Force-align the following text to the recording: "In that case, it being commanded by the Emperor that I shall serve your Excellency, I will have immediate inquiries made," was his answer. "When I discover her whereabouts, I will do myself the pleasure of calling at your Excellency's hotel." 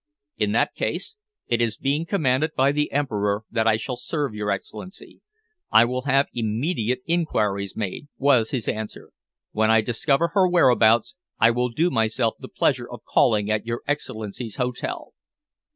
"In 0.37 0.51
that 0.53 0.73
case, 0.73 1.15
it 1.45 1.77
being 1.79 2.07
commanded 2.07 2.55
by 2.57 2.71
the 2.71 2.91
Emperor 2.91 3.43
that 3.51 3.67
I 3.67 3.77
shall 3.77 3.97
serve 3.97 4.33
your 4.33 4.49
Excellency, 4.49 5.21
I 5.71 5.85
will 5.85 6.05
have 6.09 6.25
immediate 6.33 7.03
inquiries 7.05 7.75
made," 7.75 8.07
was 8.17 8.49
his 8.49 8.67
answer. 8.67 9.11
"When 9.51 9.69
I 9.69 9.81
discover 9.81 10.29
her 10.29 10.47
whereabouts, 10.49 11.13
I 11.39 11.51
will 11.51 11.69
do 11.69 11.91
myself 11.91 12.33
the 12.39 12.47
pleasure 12.49 12.89
of 12.89 13.03
calling 13.05 13.51
at 13.51 13.67
your 13.67 13.83
Excellency's 13.87 14.55
hotel." 14.55 15.13